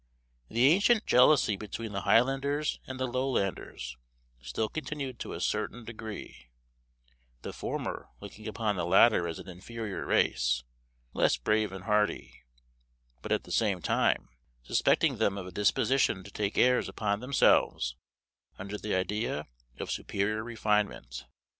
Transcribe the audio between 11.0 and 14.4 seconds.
less brave and hardy, but at the same time,